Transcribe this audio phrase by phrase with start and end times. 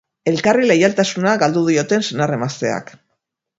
[0.29, 2.93] Elkarri leialtasuna galdu dioten senar-emazteak.